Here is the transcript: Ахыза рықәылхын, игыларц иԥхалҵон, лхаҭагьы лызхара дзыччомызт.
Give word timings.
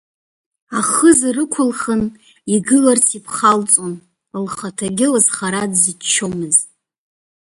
Ахыза 0.79 1.29
рықәылхын, 1.35 2.03
игыларц 2.55 3.07
иԥхалҵон, 3.17 3.93
лхаҭагьы 4.45 5.07
лызхара 5.13 5.71
дзыччомызт. 5.71 6.67